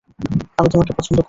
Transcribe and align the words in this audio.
আমি 0.57 0.67
তোমাকে 0.69 0.91
পছন্দ 0.93 1.09
করি 1.09 1.15
না। 1.15 1.19